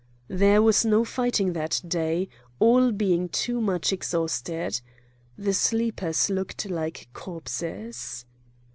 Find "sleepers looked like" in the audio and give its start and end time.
5.53-7.07